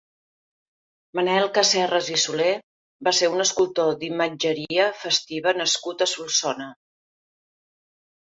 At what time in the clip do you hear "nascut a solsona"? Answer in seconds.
5.59-6.71